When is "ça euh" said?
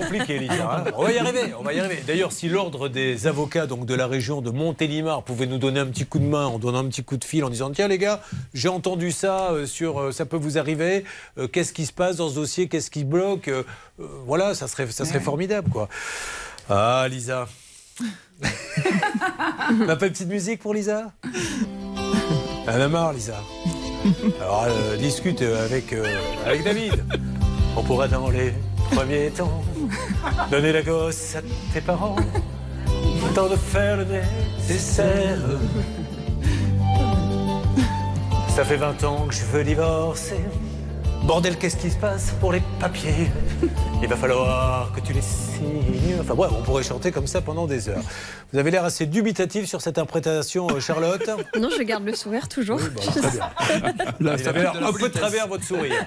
9.12-9.66